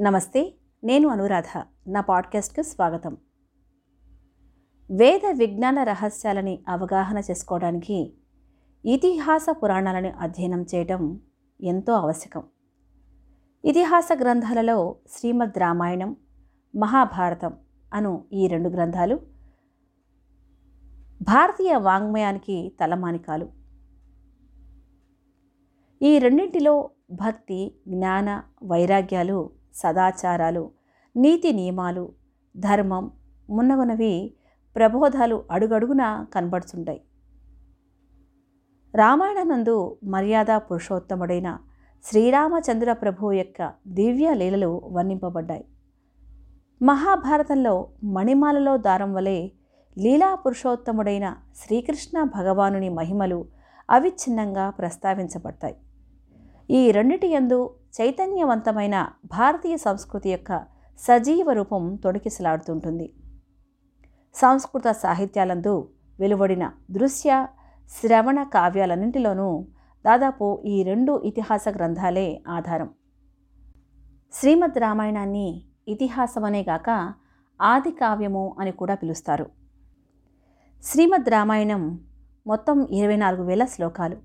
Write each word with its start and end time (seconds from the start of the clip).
నమస్తే 0.00 0.54
నేను 0.84 1.08
అనురాధ. 1.08 1.62
నా 1.86 2.00
పాడ్కాస్ట్కి 2.00 2.62
స్వాగతం. 2.62 3.16
వేద 4.90 5.20
విజ్ఞాన 5.38 5.82
రహస్యాలని 5.82 6.64
అవగాహన 6.68 7.18
చేసుకోవడానికి 7.18 8.14
ఇతిహాస 8.84 9.46
పురాణాలను 9.50 10.12
అధ్యయనం 10.18 10.66
చేయడం 10.74 11.20
ఎంతో 11.60 11.92
ఆవశ్యకం. 11.92 12.42
ఇతిహాస 13.64 14.08
గ్రంథాలలో 14.20 14.96
శ్రీమద్ 15.10 15.58
రామాయణం 15.58 16.16
మహాభారతం 16.76 17.52
అను 17.94 18.24
ఈ 18.32 18.46
రెండు 18.46 18.68
గ్రంథాలు 18.68 19.20
భారతీయ 21.22 21.76
వాంగ్మయానికి 21.76 22.76
తలమానికాలు. 22.80 23.48
ఈ 26.02 26.18
రెండింటిలో 26.18 26.90
భక్తి 27.10 27.74
జ్ఞాన 27.88 28.42
వైరాగ్యాలు 28.64 29.63
సదాచారాలు 29.74 30.70
నీతి 31.16 31.52
నియమాలు 31.52 32.12
ధర్మం 32.56 33.10
మున్నగునవి 33.50 34.34
ప్రబోధాలు 34.76 35.44
అడుగడుగునా 35.50 36.26
కనబడుతుంటాయి 36.34 37.00
రామాయణనందు 38.94 39.96
మర్యాద 40.04 40.46
పురుషోత్తముడైన 40.56 41.58
శ్రీరామచంద్ర 42.04 42.92
ప్రభువు 42.92 43.32
యొక్క 43.32 43.72
దివ్య 43.88 44.34
లీలలు 44.34 44.82
వర్ణింపబడ్డాయి. 44.84 45.64
మహాభారతంలో 46.82 47.88
మణిమాలలో 48.04 48.76
దారం 48.76 49.14
వలె 49.14 49.48
లీలా 49.98 50.34
పురుషోత్తముడైన 50.34 51.36
శ్రీకృష్ణ 51.56 52.22
భగవానుని 52.22 52.88
మహిమలు 52.88 53.38
అవిచ్ఛిన్నంగా 53.90 54.70
ప్రస్తావించబడతాయి. 54.70 55.76
ఈ 56.70 56.90
రెండిటి 56.90 57.28
యందు 57.28 57.70
చైతన్యవంతమైన 58.00 59.06
భారతీయ 59.24 59.76
సంస్కృతి 59.76 60.30
యొక్క 60.30 60.66
సజీవ 60.98 61.52
రూపం 61.52 61.96
తొడికిసలాడుతుంటుంది 61.96 63.14
సంస్కృత 64.34 64.90
సాహిత్యాలందు 64.90 65.92
వెలువడిన 66.18 66.70
దృశ్య 66.90 67.46
శ్రవణ 67.90 68.42
కావ్యాలన్నింటిలోనూ 68.42 69.66
దాదాపు 70.04 70.62
ఈ 70.66 70.82
రెండు 70.82 71.20
ఇతిహాస 71.20 71.68
గ్రంథాలే 71.68 72.42
ఆధారం. 72.48 72.90
శ్రీమద్ 74.32 74.78
రామాయణాన్ని 74.78 75.64
ఇతిహాసమనే 75.88 76.62
గాక 76.62 77.14
ఆది 77.60 77.90
కావ్యము 77.90 78.56
అని 78.60 78.72
కూడా 78.72 78.94
పిలుస్తారు. 78.94 79.50
శ్రీమద్ 80.82 81.28
రామాయణం 81.28 82.00
మొత్తం 82.46 82.86
ఇరవై 82.86 83.16
నాలుగు 83.16 83.42
వేల 83.42 83.64
శ్లోకాలు. 83.64 84.16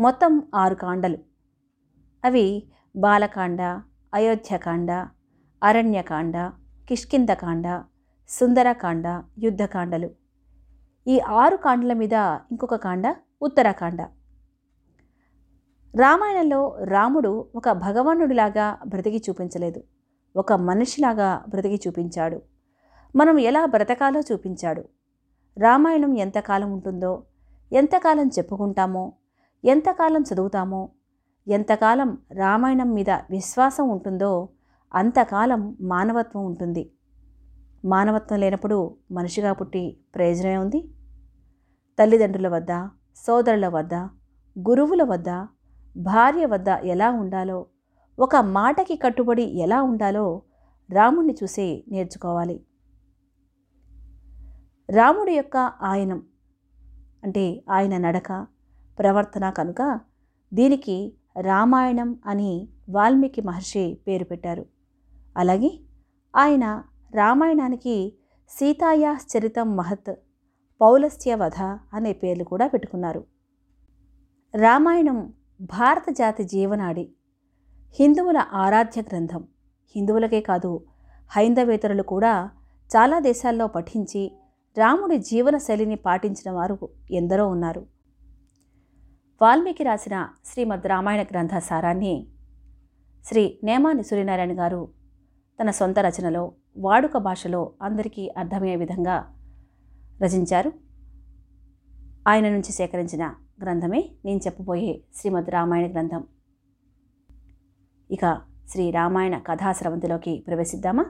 మొత్తం 0.00 0.42
ఆరు 0.54 0.74
కాండలు. 0.74 1.35
అవి 2.26 2.62
బాలకాండ 2.96 3.80
అయోధ్యకాండ 4.14 5.08
అరణ్యకాండ 5.62 6.52
కిష్కిందకాండ 6.88 7.84
సుందరకాండ 8.28 9.22
యుద్ధకాండలు. 9.38 10.10
ఈ 11.08 11.20
ఆరు 11.20 11.56
కాండల 11.56 11.92
మీద 11.92 12.12
ఇంకొక 12.50 12.74
కాండ 12.74 13.16
ఉత్తరాకాండ. 13.42 14.02
రామాయణంలో 15.96 16.78
రాముడు 16.84 17.46
ఒక 17.54 17.70
భగవానుడిలాగా 17.70 18.78
బ్రతికి 18.86 19.22
చూపించలేదు. 19.30 19.84
ఒక 20.36 20.52
మనిషిలాగా 20.52 21.44
బ్రతికి 21.48 21.88
చూపించాడు. 21.88 22.42
మనం 23.16 23.38
ఎలా 23.38 23.66
బ్రతకాలో 23.66 24.20
చూపించాడు. 24.20 24.84
రామాయణం 25.58 26.18
ఎంతకాలం 26.18 26.72
ఉంటుందో 26.72 27.22
ఎంతకాలం 27.72 28.26
చెప్పుకుంటామో 28.26 29.12
ఎంతకాలం 29.64 30.24
చదువుతామో 30.34 30.88
ఎంతకాలం 31.46 32.18
రామాయణం 32.32 32.94
మీద 32.94 33.10
విశ్వాసం 33.10 33.88
ఉంటుందో 33.88 34.48
అంతకాలం 34.94 35.76
మానవత్వం 35.80 36.44
ఉంటుంది. 36.44 36.90
మానవత్వం 37.84 38.40
లేనప్పుడు 38.40 38.96
మనిషిగా 39.10 39.52
పుట్టి 39.52 39.98
ప్రయోజనమే 40.14 40.56
ఉంది. 40.56 40.80
తల్లిదండ్రుల 41.98 42.48
వద్ద 42.48 42.72
సోదరుల 43.16 43.68
వద్ద 43.68 43.94
గురువుల 44.56 45.02
వద్ద 45.02 45.30
భార్య 45.96 46.46
వద్ద 46.46 46.68
ఎలా 46.68 47.10
ఉండాలో 47.10 47.66
ఒక 48.18 48.36
మాటకి 48.36 48.96
కట్టుబడి 48.96 49.42
ఎలా 49.42 49.82
ఉండాలో 49.82 50.42
రాముణ్ణి 50.90 51.34
చూసి 51.42 51.84
నేర్చుకోవాలి. 51.88 52.66
రాముడి 54.90 55.32
యొక్క 55.32 55.56
ఆయనం 55.82 56.22
అంటే 57.24 57.64
ఆయన 57.70 57.98
నడక 57.98 58.46
ప్రవర్తన 58.98 59.50
కనుక 59.50 60.00
దీనికి 60.52 61.16
రామాయణం 61.40 62.18
అని 62.26 62.68
వాల్మీకి 62.90 63.40
మహర్షి 63.40 63.98
పేరు 64.06 64.24
పెట్టారు. 64.24 64.66
అలాగే 65.36 65.80
ఆయన 66.36 66.82
రామాయణానికి 67.14 68.18
సీతాయాశ్చరితం 68.48 69.76
మహత్ 69.76 70.14
పౌలస్యవధ 70.80 71.62
అనే 71.94 72.12
పేర్లు 72.12 72.44
కూడా 72.44 72.66
పెట్టుకున్నారు. 72.66 73.24
రామాయణం 74.54 75.32
భారత 75.60 76.10
జాతి 76.10 76.44
జీవనాడి 76.44 77.12
హిందువుల 78.00 78.44
ఆరాధ్య 78.52 79.02
గ్రంథం. 79.02 79.44
హిందువులకే 79.96 80.40
కాదు 80.40 80.84
హైందవేతరులు 81.30 82.02
కూడా 82.02 82.50
చాలా 82.96 83.18
దేశాల్లో 83.18 83.66
పఠించి 83.66 84.32
రాముడి 84.78 85.18
జీవన 85.18 85.56
శైలిని 85.56 85.96
పాటించిన 85.96 86.50
వారు 86.50 86.88
ఎందరో 87.10 87.48
ఉన్నారు. 87.48 87.95
వాల్మీకి 89.42 89.84
రాసిన 89.84 90.28
శ్రీమద్ 90.44 90.86
రామాయణ 90.86 91.22
గ్రంథ 91.22 91.58
సారాన్ని 91.58 92.26
శ్రీ 93.24 93.58
నేమాని 93.64 94.02
సూర్యనారాయణ 94.02 94.60
గారు 94.60 94.88
తన 95.62 95.70
సొంత 95.70 95.98
రచనలో 95.98 96.52
వాడుక 96.76 97.16
భాషలో 97.16 97.72
అందరికీ 97.82 98.28
అర్థమయ్యే 98.38 98.76
విధంగా 98.76 99.34
రచించారు. 100.22 100.72
ఆయన 102.28 102.48
నుంచి 102.48 102.72
సేకరించిన 102.72 103.34
గ్రంథమే 103.62 104.10
నేను 104.24 104.38
చెప్పబోయే 104.38 105.04
శ్రీమద్ 105.14 105.50
రామాయణ 105.50 105.92
గ్రంథం. 105.92 106.24
ఇక 108.10 108.42
శ్రీ 108.68 108.90
రామాయణ 108.90 109.38
కథాశ్రవంతిలోకి 109.38 110.44
ప్రవేశిద్దామా? 110.46 111.06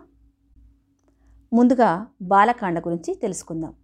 ముందుగా 1.53 2.07
బాలకాండ 2.23 2.79
గురించి 2.79 3.15
తెలుసుకుందాం. 3.15 3.75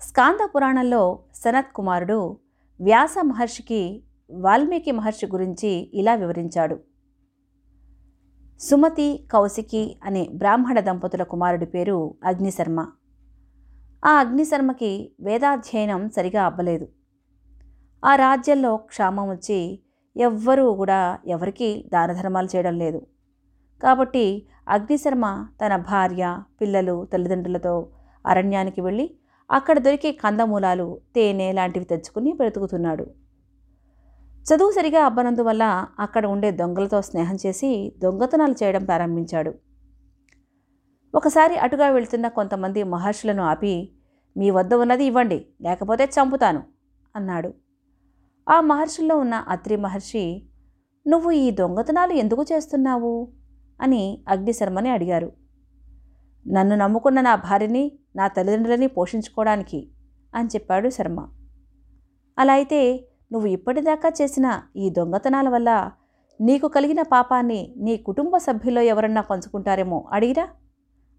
స్కాంద 0.00 0.48
పురాణంలో 0.54 1.18
సనత్ 1.34 1.72
కుమారుడు 1.74 2.36
వ్యాస 2.80 3.14
మహర్షికి 3.22 4.04
వాల్మీకి 4.30 4.90
మహర్షి 4.90 5.26
గురించి 5.26 5.90
ఇలా 5.94 6.14
వివరించాడు. 6.14 6.80
సుమతి 8.60 9.28
కౌశికి 9.32 10.00
అనే 10.04 10.28
బ్రాహ్మణ 10.34 10.80
దంపతుల 10.80 11.22
కుమారుడి 11.22 11.66
పేరు 11.66 12.14
అగ్నిశర్మ. 12.24 12.86
ఆ 14.04 14.10
అగ్నిశర్మకి 14.10 15.12
వేదాధ్యయనం 15.20 16.10
సరిగా 16.10 16.44
అవ్వలేదు. 16.44 16.88
ఆ 18.04 18.14
రాజ్యంలో 18.14 18.76
క్షామం 18.76 19.30
వచ్చి 19.30 19.82
ఎవ్వరూ 20.16 20.74
కూడా 20.74 21.18
ఎవరికీ 21.26 21.84
దానధర్మాలు 21.92 22.48
చేయడం 22.56 22.78
లేదు. 22.78 23.06
కాబట్టి 23.82 24.46
అగ్నిశర్మ 24.68 25.46
తన 25.66 25.76
భార్య 25.76 26.38
పిల్లలు 26.60 27.04
తల్లిదండ్రులతో 27.12 27.88
అరణ్యానికి 28.26 28.80
వెళ్ళి 28.80 29.19
అక్కడ 29.50 29.78
దొరికే 29.78 30.12
కందమూలాలు 30.12 31.00
తేనె 31.14 31.52
లాంటివి 31.52 31.84
తెచ్చుకుని 31.84 32.32
బ్రతుకుతున్నాడు. 32.32 33.06
చదువు 34.44 34.70
సరిగా 34.70 35.04
అబ్బనందువల్ల 35.04 35.86
అక్కడ 35.98 36.26
ఉండే 36.26 36.50
దొంగలతో 36.50 37.02
స్నేహం 37.02 37.36
చేసి 37.46 37.92
దొంగతనాలు 37.98 38.54
చేయడం 38.62 38.84
ప్రారంభించాడు. 38.84 39.54
ఒకసారి 41.14 41.56
అటుగా 41.56 41.88
వెళ్తున్న 41.90 42.28
కొంతమంది 42.28 42.82
మహర్షులను 42.82 43.42
ఆపి 43.42 43.92
మీ 44.36 44.50
వద్ద 44.50 44.74
ఉన్నది 44.74 45.04
ఇవ్వండి 45.04 45.46
లేకపోతే 45.60 46.04
చంపుతాను 46.04 46.62
అన్నాడు. 47.16 47.54
ఆ 48.48 48.60
మహర్షుల్లో 48.60 49.16
ఉన్న 49.16 49.34
అత్రి 49.34 49.76
మహర్షి 49.76 50.42
నువ్వు 51.08 51.30
ఈ 51.30 51.50
దొంగతనాలు 51.50 52.12
ఎందుకు 52.12 52.42
చేస్తున్నావు? 52.42 53.28
అని 53.80 54.24
అగ్నిశర్మని 54.28 54.90
అడిగారు. 54.90 55.32
నన్ను 56.48 56.76
నమ్ముకున్న 56.76 57.20
నా 57.20 57.34
భార్యని 57.34 57.98
నా 58.16 58.28
తల్లిదండ్రులని 58.28 58.86
పోషించుకోవడానికి 58.86 59.88
అని 60.34 60.48
చెప్పాడు 60.48 60.88
శర్మ. 60.88 61.28
అలా 62.38 62.52
అయితే 62.52 63.08
నువ్వు 63.32 63.48
ఇప్పటిదాకా 63.48 64.12
చేసిన 64.22 64.62
ఈ 64.76 64.90
దొంగతనాల 64.90 65.48
వల్ల 65.48 65.90
నీకు 66.40 66.68
కలిగిన 66.68 67.02
పాపాన్ని 67.02 67.74
నీ 67.76 67.96
కుటుంబ 67.96 68.36
సభ్యుల్లో 68.36 68.82
ఎవరన్నా 68.82 69.20
పంచుకుంటారేమో 69.20 70.08
అడిగిరా? 70.12 70.48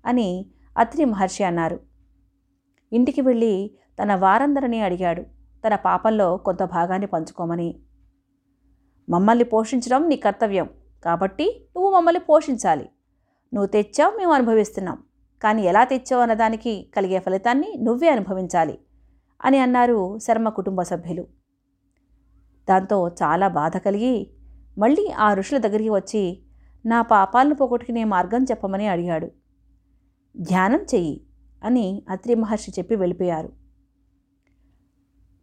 అని 0.05 0.51
అత్రి 0.77 1.05
మహర్షి 1.05 1.43
అన్నారు. 1.43 1.79
ఇంటికి 2.93 3.21
వెళ్ళి 3.21 3.71
తన 4.03 4.15
వారందరినీ 4.15 4.79
అడిగాడు. 4.79 5.21
తన 5.67 5.75
పాపంలో 5.75 6.37
కొంత 6.37 6.63
భాగాన్ని 6.63 7.07
పంచుకోమని. 7.07 7.79
మమ్మల్ని 9.09 9.43
పోషించడం 9.43 10.09
నీ 10.09 10.15
కర్తవ్యం. 10.15 10.69
కాబట్టి 11.05 11.69
నువ్వు 11.75 11.91
మమ్మల్ని 11.91 12.19
పోషించాలి. 12.19 12.89
నువ్వు 13.53 13.67
తెచ్చావు 13.67 14.17
మేము 14.17 14.33
అనుభవిస్తున్నాం. 14.33 14.97
కానీ 15.43 15.61
ఎలా 15.61 15.83
తెచ్చావు 15.83 16.21
అన్నదానికి 16.21 16.91
కలిగే 16.95 17.19
ఫలితాన్ని 17.19 17.73
నువ్వే 17.81 18.09
అనుభవించాలి 18.09 18.79
అని 19.45 19.57
అన్నారు 19.57 20.17
శర్మ 20.17 20.49
కుటుంబ 20.49 20.81
సభ్యులు. 20.81 21.27
దాంతో 22.69 23.07
చాలా 23.07 23.47
బాధ 23.47 23.77
కలిగి 23.77 24.31
మళ్ళీ 24.77 25.11
ఆ 25.17 25.33
ఋషుల 25.33 25.57
దగ్గరికి 25.57 25.89
వచ్చి 25.89 26.43
నా 26.85 27.01
పాపాలను 27.01 27.55
పోగొట్టుకునే 27.55 28.03
మార్గం 28.03 28.43
చెప్పమని 28.43 28.87
అడిగాడు. 28.87 29.31
ధ్యానం 30.37 30.79
చెయ్యి 30.95 31.21
అని 31.63 32.03
అత్రి 32.09 32.35
మహర్షి 32.35 32.71
చెప్పి 32.71 32.95
వెళ్ళిపోయారు. 32.95 33.49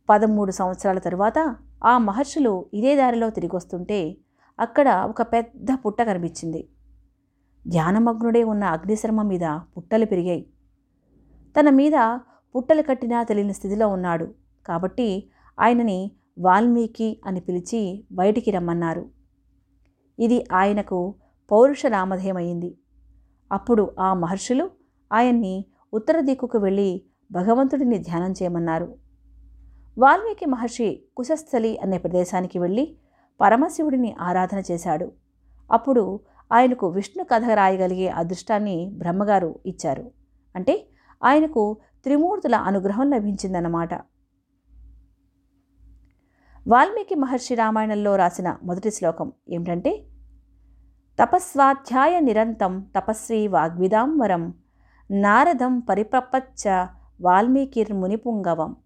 పదమూడు 0.09 0.51
సంవత్సరాల 0.51 0.99
తరువాత 0.99 1.57
ఆ 1.85 1.99
మహర్షులు 1.99 2.67
ఇదే 2.75 2.97
దారిలో 2.97 3.31
తిరిగి 3.31 3.57
వస్తుంటే 3.57 4.17
అక్కడ 4.61 5.07
ఒక 5.09 5.23
పెద్ద 5.23 5.69
పుట్ట 5.87 6.03
కనిపించింది. 6.03 6.69
ధ్యానమగ్నుడే 7.67 8.45
ఉన్న 8.45 8.65
అగ్నిశర్మ 8.65 9.23
మీద 9.23 9.41
పుట్టలు 9.77 10.05
పెరిగాయి. 10.05 10.47
తన 11.61 11.71
మీద 11.71 12.19
పుట్టలు 12.57 12.83
కట్టినా 12.83 13.23
తెలియని 13.23 13.53
స్థితిలో 13.53 13.89
ఉన్నాడు. 13.89 14.35
కాబట్టి 14.67 15.31
ఆయనని 15.61 16.11
వాల్మీకి 16.39 17.21
అని 17.27 17.41
పిలిచి 17.41 18.07
బయటికి 18.13 18.51
రమ్మన్నారు. 18.51 19.11
ఇది 20.19 20.45
ఆయనకు 20.53 21.15
పౌరుష 21.51 21.87
నామధేయమైంది. 21.87 22.79
అప్పుడు 23.53 23.95
ఆ 23.99 24.15
మహర్షులు 24.15 24.71
ఆయన్ని 25.13 25.65
ఉత్తర 25.95 26.21
దిక్కుకు 26.21 26.59
వెళ్ళి 26.59 27.03
భగవంతుడిని 27.33 27.99
ధ్యానం 27.99 28.33
చేయమన్నారు. 28.33 28.95
వాల్మీకి 29.99 30.47
మహర్షి 30.47 31.03
కుశస్థలి 31.17 31.79
అనే 31.79 31.99
ప్రదేశానికి 31.99 32.59
వెళ్ళి 32.59 32.97
పరమశివుడిని 33.41 34.17
ఆరాధన 34.21 34.63
చేశాడు. 34.71 35.13
అప్పుడు 35.73 36.21
ఆయనకు 36.53 36.87
విష్ణు 36.87 37.25
కథ 37.25 37.45
రాయగలిగే 37.45 38.09
అదృష్టాన్ని 38.09 38.91
బ్రహ్మగారు 38.99 39.59
ఇచ్చారు. 39.67 40.11
అంటే 40.57 40.89
ఆయనకు 41.23 41.77
త్రిమూర్తుల 42.05 42.55
అనుగ్రహం 42.55 43.11
లభించిందన్నమాట. 43.11 43.95
వాల్మీకి 46.67 47.15
మహర్షి 47.15 47.55
రామాయణంలో 47.55 48.17
రాసిన 48.17 48.59
మొదటి 48.63 48.91
శ్లోకం 48.91 49.33
ఏమిటంటే 49.49 50.07
తపస్వాధ్యాయ 51.19 52.21
నిరంతం 52.21 52.91
తపస్వి 52.97 53.49
వాగ్విదాంబరం 53.49 54.55
నారదం 55.11 55.81
పరిప్రపచ్చ 55.81 56.87
వాల్మీకిర్మునిపుంగవం 57.21 58.77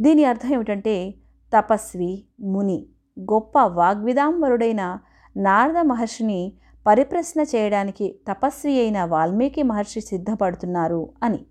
దీని 0.00 0.24
అర్థం 0.24 0.52
ఏమిటంటే 0.52 1.14
తపస్వి 1.52 2.26
ముని 2.40 2.86
గొప్ప 3.20 3.58
వాగ్విదాంబరుడైన 3.58 4.98
నారద 5.36 5.78
మహర్షిని 5.78 6.52
పరిప్రశ్న 6.86 7.40
చేయడానికి 7.42 8.20
తపస్వి 8.28 8.80
అయిన 8.80 9.04
వాల్మీకి 9.04 9.62
మహర్షి 9.62 10.00
సిద్ధపడుతున్నారు 10.00 11.12
అని. 11.22 11.46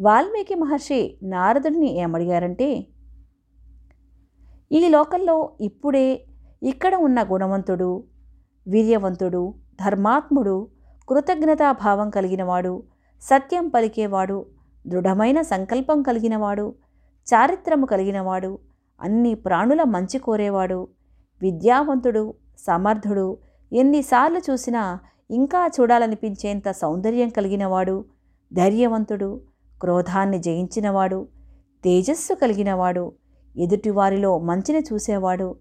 వాల్మీకి 0.00 0.54
మహర్షి 0.54 1.18
నారదుడిని 1.22 1.98
ఏమడిగారంటే 1.98 2.86
ఈ 4.72 4.88
లోకంలో 4.88 5.50
ఇప్పుడే 5.60 6.26
ఇక్కడ 6.62 6.94
ఉన్న 6.94 7.22
గుణవంతుడు 7.22 8.04
వీర్యవంతుడు 8.68 9.54
ధర్మాత్ముడు 9.80 10.68
కృతజ్ఞతాభావం 11.08 12.10
కలిగినవాడు 12.10 12.82
సత్యం 13.22 13.68
పలికేవాడు 13.68 14.46
దృఢమైన 14.86 15.40
సంకల్పం 15.40 16.02
కలిగినవాడు 16.02 16.74
చారిత్రము 17.34 17.86
కలిగినవాడు 17.86 18.58
అన్ని 19.00 19.34
ప్రాణుల 19.34 19.82
మంచి 19.82 20.18
కోరేవాడు 20.18 20.88
విద్యావంతుడు 21.42 22.34
సమర్థుడు. 22.58 23.38
ఎన్నిసార్లు 23.72 24.40
చూసినా 24.50 24.98
ఇంకా 25.30 25.70
చూడాలనిపించేంత 25.80 26.70
సౌందర్యం 26.70 27.28
కలిగినవాడు. 27.28 28.04
ధైర్యవంతుడు 28.52 29.40
క్రోధాన్ని 29.80 30.38
జయించినవాడు 30.38 31.28
తేజస్సు 31.84 32.34
కలిగినవాడు 32.34 33.12
ఎదుటివారిలో 33.56 34.38
మంచిని 34.38 34.84
చూసేవాడు 34.92 35.56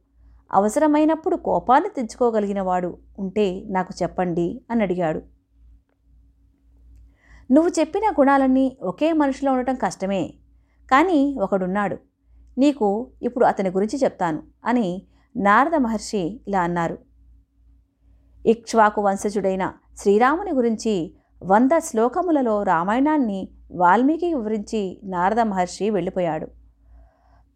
అవసరమైనప్పుడు 0.54 1.36
కోపాన్ని 1.36 1.90
తెచ్చుకోగలిగినవాడు 1.90 2.98
ఉంటే 3.20 3.64
నాకు 3.68 3.94
చెప్పండి 4.04 4.62
అని 4.72 4.82
అడిగాడు. 4.82 5.22
నువ్వు 7.52 7.72
చెప్పిన 7.80 8.04
గుణాలన్నీ 8.12 8.78
ఒకే 8.82 9.14
మనిషిలో 9.14 9.54
ఉండటం 9.54 9.76
కష్టమే. 9.76 10.34
కానీ 10.92 11.38
ఒకడున్నాడు. 11.42 11.98
నీకు 12.58 13.08
ఇప్పుడు 13.22 13.46
అతని 13.46 13.70
గురించి 13.70 14.00
చెప్తాను 14.04 14.44
అని 14.66 15.04
నారద 15.36 15.76
మహర్షి 15.76 16.42
ఇలా 16.48 16.62
అన్నారు. 16.62 16.98
ఇక్ష్వాకు 18.46 19.02
వంశజుడైన 19.02 19.74
శ్రీరాముని 19.98 20.52
గురించి 20.52 21.16
వంద 21.44 21.70
శ్లోకములలో 21.78 22.64
రామాయణాన్ని 22.64 23.50
వాల్మీకి 23.72 24.34
వివరించి 24.34 25.02
నారద 25.04 25.40
మహర్షి 25.40 25.90
వెళ్ళిపోయాడు. 25.90 26.48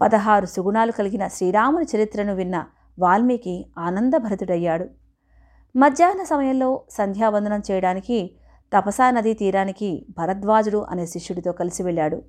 పదహారు 0.02 0.46
సుగుణాలు 0.46 0.92
కలిగిన 0.92 1.28
శ్రీరాముని 1.28 1.86
చరిత్రను 1.96 2.36
విన్న 2.36 2.66
వాల్మీకి 3.00 3.72
ఆనందభరితుడయ్యాడు. 3.78 4.90
మధ్యాహ్న 5.76 6.24
సమయంలో 6.24 6.82
సంధ్యావందనం 6.90 7.62
చేయడానికి 7.72 8.36
తపసా 8.78 9.12
నదీ 9.12 9.34
తీరానికి 9.34 10.06
భరద్వాజుడు 10.18 10.78
అనే 10.78 11.06
శిష్యుడితో 11.06 11.52
కలిసి 11.52 11.84
వెళ్ళాడు. 11.84 12.24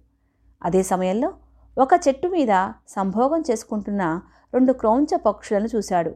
అదే 0.63 0.83
సమయంలో 0.83 1.33
ఒక 1.79 1.93
చెట్టు 2.09 2.29
మీద 2.29 2.53
సంభోగం 2.89 3.41
చేసుకుంటున్న 3.51 4.21
రెండు 4.55 4.73
క్రౌంచ 4.73 5.17
పక్షులను 5.17 5.69
చూశాడు. 5.77 6.15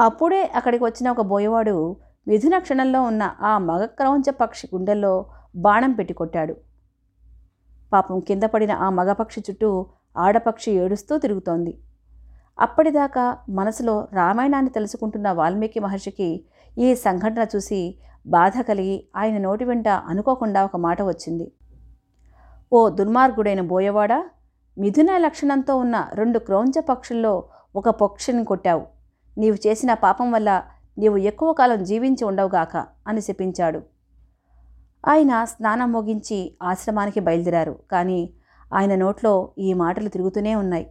అప్పుడే 0.00 0.50
అక్కడికి 0.54 0.84
వచ్చిన 0.84 1.10
ఒక 1.10 1.20
బోయవాడు 1.20 1.96
మిథున 2.28 2.58
క్షణంలో 2.58 3.02
ఉన్న 3.02 3.36
ఆ 3.40 3.58
మగ 3.58 3.84
క్రౌంచ 3.84 4.30
పక్షి 4.30 4.68
గుండెల్లో 4.74 5.26
బాణం 5.56 5.92
పెట్టి 5.92 6.14
కొట్టాడు. 6.14 6.56
పాపం 7.92 8.20
కింద 8.20 8.42
పడిన 8.42 8.72
ఆ 8.72 8.90
మగపక్షి 8.90 9.40
చుట్టూ 9.50 9.86
ఆడపక్షి 10.16 10.70
ఏడుస్తూ 10.72 11.18
తిరుగుతోంది. 11.18 11.78
అప్పటిదాకా 12.60 13.38
మనసులో 13.48 14.08
రామాయణాన్ని 14.12 14.70
తెలుసుకుంటున్న 14.70 15.32
వాల్మీకి 15.32 15.80
మహర్షికి 15.80 16.44
ఈ 16.78 16.94
సంఘటన 16.94 17.46
చూసి 17.56 17.98
బాధ 18.26 18.52
కలిగి 18.68 19.06
ఆయన 19.16 19.38
నోటి 19.38 19.64
వెంట 19.64 19.88
అనుకోకుండా 19.88 20.64
ఒక 20.64 20.76
మాట 20.76 21.02
వచ్చింది. 21.02 21.52
ఓ 22.74 22.88
దుర్మార్గుడైన 22.88 23.60
బోయవాడా? 23.60 24.24
మిథున 24.78 25.16
లక్షణంతో 25.16 25.76
ఉన్న 25.76 26.08
రెండు 26.14 26.38
క్రౌంచ 26.38 26.80
పక్షుల్లో 26.80 27.44
ఒక 27.76 27.88
పక్షిని 27.88 28.44
కొట్టావు. 28.44 28.86
నీవు 29.38 29.56
చేసిన 29.66 29.94
పాపం 29.94 30.32
వల్ల 30.32 30.62
నీవు 30.98 31.16
ఎక్కువ 31.16 31.52
కాలం 31.52 31.84
జీవించి 31.84 32.24
ఉండవుగాక 32.24 32.86
అని 33.08 33.20
శపించాడు. 33.20 33.82
ఆయన 35.08 35.44
స్నానం 35.44 35.92
ముగించి 35.92 36.56
ఆశ్రమానికి 36.62 37.20
బయలుదేరారు. 37.20 37.78
కానీ 37.92 38.30
ఆయన 38.74 38.94
నోట్లో 38.94 39.50
ఈ 39.58 39.72
మాటలు 39.72 40.08
తిరుగుతూనే 40.08 40.54
ఉన్నాయి. 40.54 40.90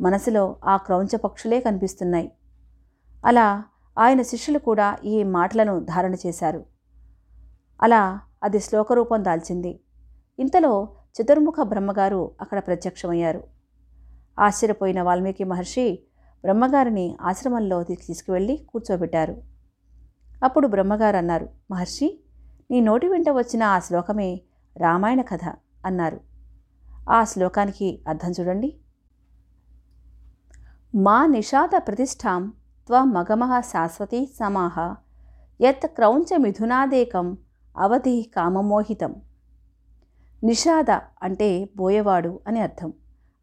మనసులో 0.00 0.56
ఆ 0.64 0.76
క్రౌంచ 0.76 1.16
పక్షులే 1.16 1.60
కనిపిస్తున్నాయి. 1.60 2.32
అలా 3.26 3.64
ఆయన 3.98 4.22
శిష్యులు 4.22 4.58
కూడా 4.58 4.96
ఈ 5.04 5.22
మాటలను 5.22 5.80
ధారణ 5.80 6.14
చేశారు. 6.14 6.64
అలా 7.82 8.20
అది 8.42 8.60
శ్లోకరూపం 8.60 9.24
దాల్చింది. 9.24 9.80
ఇంతలో 10.38 10.88
చతుర్ముఖ 11.16 11.54
బ్రహ్మగారు 11.62 12.30
అక్కడ 12.40 12.58
ప్రత్యక్షమయ్యారు. 12.58 13.44
ఆశ్చర్యపోయిన 14.40 15.02
వాల్మీకి 15.02 15.44
మహర్షి 15.44 15.98
బ్రహ్మగారిని 16.42 17.16
ఆశ్రమంలో 17.20 17.84
తీసుకువెళ్ళి 17.84 18.66
కూర్చోబెట్టారు. 18.68 19.42
అప్పుడు 20.44 20.66
బ్రహ్మగారు 20.66 21.16
అన్నారు 21.16 21.48
మహర్షి 21.70 22.24
నీ 22.70 22.80
నోటి 22.80 23.08
వెంట 23.08 23.28
వచ్చిన 23.30 23.62
ఆ 23.62 23.78
శ్లోకమే 23.78 24.40
రామాయణ 24.76 25.20
కథ 25.20 25.44
అన్నారు. 25.86 26.20
ఆ 27.10 27.24
శ్లోకానికి 27.24 28.04
అర్థం 28.08 28.32
చూడండి. 28.40 28.76
మా 30.94 31.26
నిషాద 31.26 31.70
ప్రతిష్టాం 31.76 32.52
త్వ 32.86 33.04
మగమః 33.04 33.60
శాశ్వతీ 33.60 34.26
సమాహ 34.26 34.94
యత్ 35.60 35.86
క్రౌంచ 35.86 36.36
మిథునాదేకం 36.36 37.38
అవధి 37.78 38.32
కామమోహితం 38.36 39.14
నిషాద 40.44 40.90
అంటే 41.22 41.68
బోయవాడు 41.76 42.40
అని 42.46 42.60
అర్థం. 42.60 42.92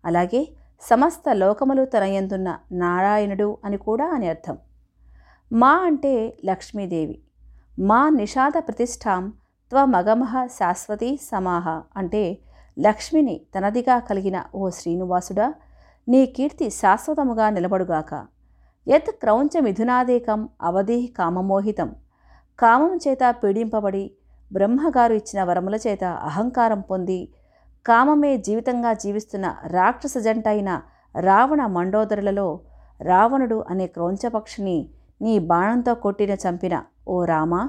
అలాగే 0.05 0.53
సమస్త 0.81 1.23
లోకములు 1.31 1.85
తనయందున్న 1.85 2.59
నారాయణుడు 2.71 3.57
అని 3.65 3.77
కూడా 3.77 4.05
అని 4.05 4.29
అర్థం. 4.29 4.57
మా 5.53 5.71
అంటే 5.71 6.37
లక్ష్మీదేవి. 6.45 7.21
మా 7.79 8.09
నిషాద 8.09 8.51
ప్రతిష్టాం 8.57 9.33
త్వమగమః 9.69 10.47
శాశ్వతీ 10.47 11.17
సమాహ 11.17 11.81
అంటే 11.97 12.37
లక్ష్మిని 12.79 13.41
తనదిగా 13.57 13.99
కలిగిన 13.99 14.43
ఓ 14.55 14.69
శ్రీనివాసుడా 14.69 15.53
నీ 16.09 16.25
కీర్తి 16.25 16.69
శాశ్వతముగా 16.69 17.49
నిలబడుగాక. 17.49 18.27
యత్ 18.87 19.09
క్రౌంచ 19.09 19.59
మిథునాదేకం 19.59 20.49
అవధి 20.61 21.13
కామమోహితం. 21.17 21.95
కామం 22.59 22.99
చేత 23.07 23.35
పీడింపబడి 23.43 24.11
బ్రహ్మగారు 24.53 25.13
ఇచ్చిన 25.13 25.43
వరముల 25.43 25.75
చేత 25.75 26.03
అహంకారం 26.03 26.81
పొంది 26.81 27.19
కామమే 27.85 28.37
జీవితంగా 28.37 28.93
జీవిస్తున్న 28.93 29.45
రాక్షస 29.67 30.17
జంట 30.17 30.47
అయిన 30.47 30.81
రావణ 31.15 31.61
మండోదరులలో 31.65 32.47
రావణుడు 33.01 33.57
అనే 33.69 33.85
క్రౌంచపక్షిని 33.87 34.77
నీ 35.21 35.33
బాణంతో 35.39 35.93
కొట్టిన 35.95 36.33
చంపిన 36.43 36.75
ఓ 37.07 37.25
రామా 37.25 37.61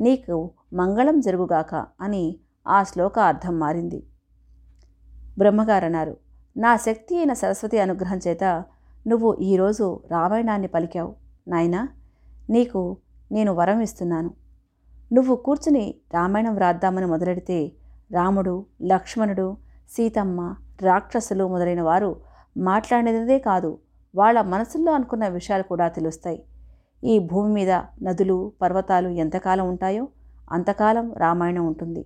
నీకు 0.00 0.36
మంగళం 0.74 1.20
జరుగుగాక 1.20 1.74
అని 2.00 2.24
ఆ 2.68 2.78
శ్లోక 2.82 3.18
అర్థం 3.18 3.54
మారింది. 3.58 4.00
బ్రహ్మగారన్నారు 5.38 6.14
నా 6.56 6.76
శక్తి 6.76 7.14
అయిన 7.18 7.32
సరస్వతి 7.32 7.78
అనుగ్రహం 7.78 8.20
చేత 8.28 8.44
నువ్వు 9.06 9.28
ఈరోజు 9.40 9.86
రామాయణాన్ని 10.10 10.68
పలికావు. 10.68 11.12
నాయనా 11.48 11.82
నీకు 12.50 12.80
నేను 13.32 13.52
వరం 13.52 13.80
ఇస్తున్నాను. 13.80 14.30
నువ్వు 15.10 15.34
కూర్చుని 15.36 15.84
రామాయణం 16.14 16.54
వ్రాద్దామని 16.54 17.06
మొదలెడితే 17.06 17.58
రాముడు 18.12 18.66
లక్ష్మణుడు 18.82 19.46
సీతమ్మ 19.88 20.40
రాక్షసులు 20.82 21.44
మొదలైన 21.48 21.82
వారు 21.82 22.10
మాట్లాడినదే 22.58 23.38
కాదు 23.38 23.70
వాళ్ళ 24.14 24.38
మనసుల్లో 24.42 24.92
అనుకున్న 24.92 25.28
విషయాలు 25.28 25.62
కూడా 25.62 25.88
తెలుస్తాయి. 25.88 26.40
ఈ 27.04 27.18
భూమి 27.30 27.50
మీద 27.52 27.72
నదులు 28.02 28.52
పర్వతాలు 28.62 29.08
ఎంతకాలం 29.08 29.68
ఉంటాయో 29.68 30.08
అంతకాలం 30.52 31.14
రామాయణం 31.16 31.66
ఉంటుంది. 31.66 32.02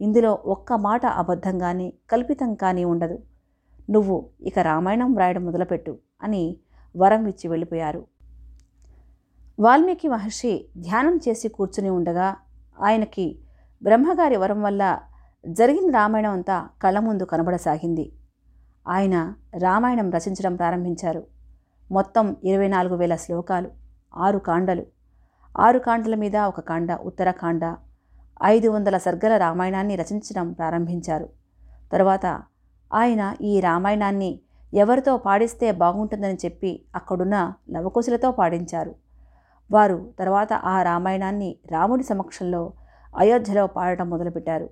ఇందులో 0.00 0.32
ఒక్క 0.46 0.72
మాట 0.72 1.06
అబద్ధం 1.06 1.58
కానీ 1.58 1.88
కల్పితం 2.10 2.54
కానీ 2.54 2.84
ఉండదు. 2.84 3.18
నువ్వు 3.90 4.16
ఇక 4.40 4.58
రామాయణం 4.58 5.14
వ్రాయడం 5.14 5.44
మొదలుపెట్టు 5.44 5.98
అని 6.22 6.42
వరం 6.94 7.26
ఇచ్చి 7.26 7.48
వెళ్ళిపోయారు. 7.48 8.02
వాల్మీకి 9.60 10.08
మహర్షి 10.08 10.68
ధ్యానం 10.78 11.20
చేసి 11.28 11.48
కూర్చుని 11.48 11.88
ఉండగా 11.88 12.36
ఆయనకి 12.82 13.38
బ్రహ్మగారి 13.82 14.36
వరం 14.36 14.62
వల్ల 14.62 14.98
జరిగిన 15.46 15.94
రామాయణం 15.94 16.30
అంతా 16.30 16.68
కళ్ళ 16.82 16.98
ముందు 16.98 17.24
కనబడసాగింది. 17.24 18.12
ఆయన 18.88 19.34
రామాయణం 19.58 20.10
రచించడం 20.10 20.56
ప్రారంభించారు. 20.56 21.26
మొత్తం 21.92 22.36
ఇరవై 22.44 22.68
నాలుగు 22.68 22.96
వేల 22.96 23.16
శ్లోకాలు 23.16 23.70
ఆరు 24.16 24.38
కాండలు. 24.38 24.86
ఆరు 25.58 25.78
కాండల 25.78 26.14
మీద 26.14 26.36
ఒక 26.36 26.60
కాండ 26.60 26.92
ఉత్తరకాండ 26.92 27.76
ఐదు 28.44 28.68
వందల 28.68 28.96
సర్గల 28.96 29.36
రామాయణాన్ని 29.36 29.96
రచించడం 29.96 30.52
ప్రారంభించారు. 30.52 31.28
తరువాత 31.92 32.26
ఆయన 32.94 33.36
ఈ 33.40 33.60
రామాయణాన్ని 33.60 34.40
ఎవరితో 34.74 35.16
పాడిస్తే 35.16 35.72
బాగుంటుందని 35.72 36.34
చెప్పి 36.34 36.84
అక్కడున్న 36.94 37.52
లవకుశులతో 37.70 38.30
పాడించారు. 38.30 39.03
వారు 39.70 40.12
తర్వాత 40.18 40.52
ఆ 40.52 40.82
రామాయణాన్ని 40.82 41.56
రాముడి 41.70 42.02
సమక్షంలో 42.02 42.72
అయోధ్యలో 43.16 43.66
పాడటం 43.66 44.10
మొదలుపెట్టారు. 44.10 44.70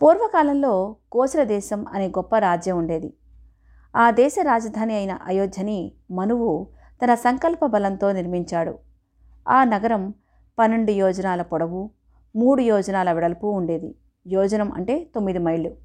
పూర్వకాలంలో 0.00 0.96
కోసల 1.12 1.42
దేశం 1.44 1.86
అనే 1.92 2.08
గొప్ప 2.08 2.38
రాజ్యం 2.38 2.78
ఉండేది. 2.78 3.14
ఆ 3.96 4.10
దేశ 4.10 4.34
రాజధాని 4.42 4.94
అయిన 4.94 5.18
అయోధ్యని 5.26 5.92
మనువు 6.10 6.66
తన 7.02 7.14
సంకల్ప 7.14 7.66
బలంతో 7.66 8.12
నిర్మించాడు. 8.12 8.78
ఆ 9.48 9.64
నగరం 9.64 10.14
పన్నెండు 10.58 10.92
యోజనాల 10.92 11.42
పొడవు 11.42 11.90
మూడు 12.36 12.60
యోజనాల 12.62 13.12
వెడల్పు 13.12 13.46
ఉండేది. 13.46 13.94
యోజనం 14.26 14.72
అంటే 14.72 15.10
తొమ్మిది 15.14 15.38
మైళ్ళు. 15.38 15.76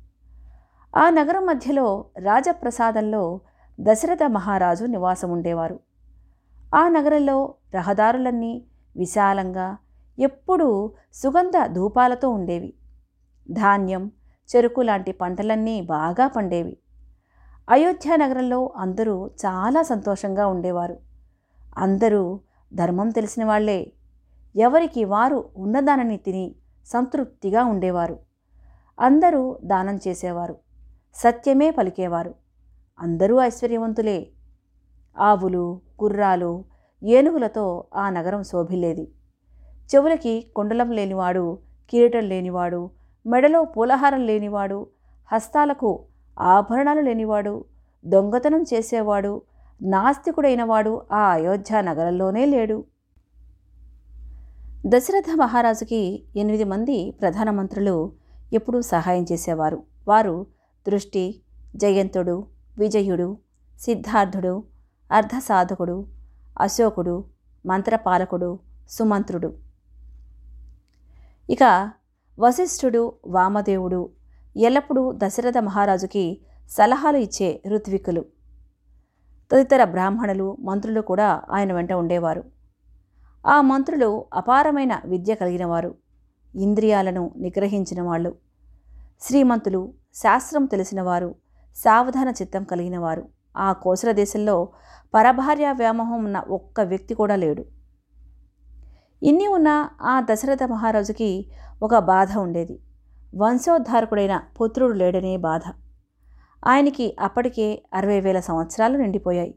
ఆ 0.97 1.09
నగరం 1.09 1.45
మధ్యలో 1.45 2.05
రాజప్రసాదంలో 2.17 3.41
దశరథ 3.79 4.23
మహారాజు 4.23 4.85
నివాసం 4.85 5.31
ఉండేవారు 5.31 5.84
ఆ 6.75 6.87
నగరంలో 6.87 7.53
రహదారులన్నీ 7.75 8.65
విశాలంగా 8.97 9.77
ఎప్పుడూ 10.19 10.91
సుగంధ 11.13 11.51
ధూపాలతో 11.67 12.29
ఉండేవి. 12.29 12.73
ధాన్యం 13.51 14.11
చెరుకు 14.55 14.81
లాంటి 14.81 15.11
పంటలన్నీ 15.11 15.81
బాగా 15.81 16.27
పండేవి. 16.27 16.77
అయోధ్య 17.69 18.15
నగరంలో 18.15 18.73
అందరూ 18.77 19.27
చాలా 19.27 19.81
సంతోషంగా 19.81 20.47
ఉండేవారు. 20.47 20.97
అందరూ 21.77 22.39
ధర్మం 22.73 23.09
తెలిసిన 23.09 23.45
వాళ్ళే 23.45 23.91
ఎవరికి 24.55 25.05
వారు 25.05 25.49
ఉన్నదానని 25.57 26.17
తిని 26.17 26.55
సంతృప్తిగా 26.85 27.63
ఉండేవారు. 27.63 28.19
అందరూ 28.99 29.59
దానం 29.63 29.99
చేసేవారు. 30.07 30.57
సత్యమే 31.15 31.71
పలికేవారు. 31.71 32.35
అందరూ 32.99 33.39
ఐశ్వర్యవంతులే. 33.39 34.27
ఆవులు 35.17 35.84
గుర్రాలు 36.03 36.63
ఏనుగులతో 37.03 37.83
ఆ 37.95 38.09
నగరం 38.09 38.43
శోభిల్లేది. 38.43 39.11
చెవులకి 39.95 40.47
కుండలం 40.55 40.91
లేనివాడు 40.91 41.57
కిరీటం 41.89 42.23
లేనివాడు 42.23 42.89
మెడలో 43.27 43.63
పూలహారం 43.63 44.25
లేనివాడు 44.25 44.87
హస్తాలకు 45.31 46.03
ఆభరణాలు 46.39 47.01
లేనివాడు 47.01 47.65
దొంగతనం 48.05 48.65
చేసేవాడు 48.73 49.41
నాస్తికుడైనవాడు 49.81 51.01
ఆ 51.11 51.31
అయోధ్య 51.31 51.81
నగరంలోనే 51.81 52.45
లేడు. 52.45 52.85
దశరథ 54.87 55.23
మహారాజుకి 55.35 56.23
ఎనిమిది 56.35 56.63
మంది 56.63 57.11
ప్రధానమంత్రులు 57.11 58.11
ఎప్పుడూ 58.53 58.81
సహాయం 58.81 59.25
చేసేవారు. 59.31 59.83
వారు 60.07 60.45
దృష్టి 60.87 61.41
జయంతుడు 61.75 62.47
విజయుడు 62.77 63.37
సిద్ధార్థుడు 63.79 64.63
అర్ధసాధకుడు 65.11 66.07
అశోకుడు 66.59 67.25
మంత్రపాలకుడు 67.65 68.59
సుమంత్రుడు. 68.89 69.53
ఇక 71.49 71.91
వశిష్ఠుడు 72.39 73.13
వామదేవుడు 73.27 74.09
ఎల్లప్పుడూ 74.57 75.13
దశరథ 75.17 75.57
మహారాజుకి 75.57 76.41
సలహాలు 76.69 77.17
ఇచ్చే 77.17 77.63
ఋత్వికులు. 77.75 78.25
తదితర 79.51 79.83
బ్రాహ్మణులు 79.83 80.57
మంత్రులు 80.59 81.01
కూడా 81.01 81.41
ఆయన 81.51 81.73
వెంట 81.73 81.93
ఉండేవారు. 81.93 82.43
ఆ 83.47 83.61
మంత్రులు 83.61 84.25
అపారమైన 84.33 85.01
విద్య 85.05 85.35
కలిగినవారు. 85.35 85.95
ఇంద్రియాలను 86.55 87.31
నిగ్రహించిన 87.37 88.01
వాళ్ళు. 88.01 88.35
శ్రీమంతులు 89.21 89.93
శాస్త్రం 90.13 90.65
తెలిసినవారు 90.65 91.35
సావధాన 91.75 92.29
చిత్తం 92.29 92.63
కలిగినవారు 92.63 93.34
ఆ 93.57 93.73
కోసల 93.73 94.11
దేశంలో 94.11 94.67
పరభార్య 95.15 95.71
వ్యామోహం 95.71 96.25
ఉన్న 96.25 96.39
ఒక్క 96.49 96.81
వ్యక్తి 96.81 97.13
కూడా 97.13 97.35
లేడు. 97.35 97.65
ఇన్ని 99.23 99.47
ఉన్న 99.47 99.89
ఆ 100.01 100.21
దశరథ 100.31 100.63
మహారాజుకి 100.63 101.45
ఒక 101.83 101.97
బాధ 101.97 102.37
ఉండేది. 102.37 102.79
వంశోద్ధారకుడైన 103.35 104.41
పుత్రుడు 104.61 104.93
లేడనే 104.93 105.37
బాధ. 105.37 105.61
ఆయనకి 106.67 107.15
అప్పటికే 107.19 107.83
అరవై 107.93 108.19
వేల 108.19 108.39
సంవత్సరాలు 108.39 108.97
నిండిపోయాయి. 108.97 109.55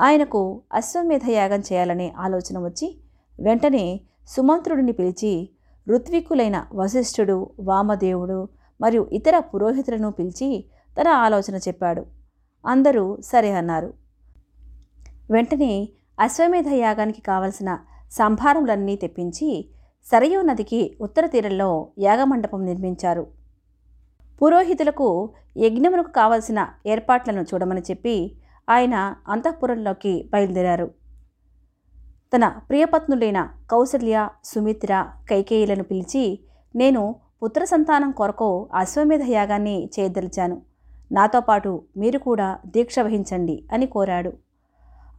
ఆయనకు 0.00 0.62
అశ్వమేధ 0.72 1.20
యాగం 1.28 1.60
చేయాలనే 1.60 2.14
ఆలోచన 2.18 2.58
వచ్చి 2.58 3.00
వెంటనే 3.40 4.00
సుమంత్రుడిని 4.28 4.92
పిలిచి 4.92 5.50
ఋత్విక్కులైన 5.88 6.66
వశిష్ఠుడు 6.74 7.50
వామదేవుడు 7.60 8.48
మరియు 8.80 9.08
ఇతర 9.12 9.38
పురోహితులను 9.38 10.10
పిలిచి 10.10 10.64
తన 11.00 11.08
ఆలోచన 11.08 11.56
చెప్పాడు. 11.56 12.21
అందరూ 12.66 13.18
సరే 13.20 13.52
అన్నారు. 13.52 13.94
వెంటనే 15.30 15.88
అశ్వమేధ 16.20 16.68
యాగానికి 16.68 17.20
కావలసిన 17.20 17.78
సంభారములన్నీ 18.10 18.96
తెప్పించి 18.96 19.68
సరయూ 20.04 20.42
నదికి 20.42 20.96
ఉత్తర 21.00 21.26
తీరంలో 21.26 21.88
యాగమండపం 21.98 22.64
నిర్మించారు. 22.64 23.26
పురోహితులకు 24.42 25.30
యజ్ఞమునకు 25.56 26.10
కావలసిన 26.10 26.68
ఏర్పాట్లను 26.86 27.42
చూడమని 27.42 27.80
చెప్పి 27.80 28.36
ఆయన 28.70 29.14
అంతఃపురంలోకి 29.28 30.30
బయలుదేరారు. 30.32 30.90
తన 32.36 32.48
ప్రియపత్నులైన 32.48 33.48
కౌసల్య 33.70 34.28
సుమిత్ర 34.44 35.06
కైకేయులను 35.30 35.82
పిలిచి 35.82 36.40
నేను 36.76 37.16
పుత్ర 37.42 37.64
సంతానం 37.64 38.10
కొరకు 38.10 38.68
అశ్వమేధ 38.74 39.22
యాగాన్ని 39.22 39.90
చేయదలిచాను. 40.00 40.62
నాతో 41.12 41.40
పాటు 41.40 41.82
మీరు 41.96 42.18
కూడా 42.18 42.58
దీక్ష 42.66 42.98
వహించండి 42.98 43.64
అని 43.72 43.86
కోరాడు. 43.86 44.32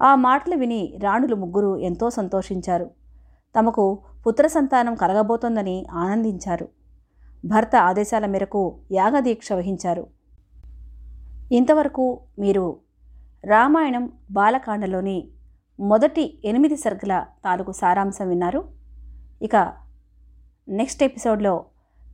ఆ 0.04 0.16
మాటలు 0.16 0.56
విని 0.56 1.00
రాణులు 1.04 1.36
ముగ్గురు 1.36 1.78
ఎంతో 1.78 2.10
సంతోషించారు. 2.10 2.92
తమకు 3.60 4.00
పుత్ర 4.28 4.48
సంతానం 4.48 4.96
కలగబోతోందని 4.96 5.86
ఆనందించారు. 5.92 6.70
భర్త 7.46 7.76
ఆదేశాల 7.76 8.26
మేరకు 8.26 8.78
యాగదీక్ష 8.92 9.54
వహించారు. 9.54 10.08
ఇంతవరకు 11.52 12.20
మీరు 12.40 12.80
రామాయణం 13.46 14.12
బాలకాండలోని 14.32 15.28
మొదటి 15.80 16.42
ఎనిమిది 16.46 16.76
సర్గల 16.76 17.26
తాలూకు 17.46 17.72
సారాంశం 17.72 18.30
విన్నారు. 18.30 18.64
ఇక 19.42 19.74
నెక్స్ట్ 20.70 21.04
ఎపిసోడ్లో 21.04 21.66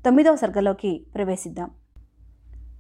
తొమ్మిదవ 0.06 0.36
సర్గలోకి 0.36 1.06
ప్రవేశిద్దాం. 1.16 1.72